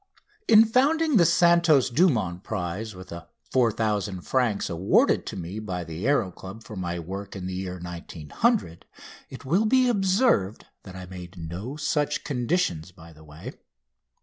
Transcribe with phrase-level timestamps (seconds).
[0.47, 6.05] In founding the Santos Dumont prize with the 4000 francs awarded to me by the
[6.05, 8.87] Aéro Club for my work in the year 1900
[9.29, 13.53] it will be observed that I made no such conditions by the way.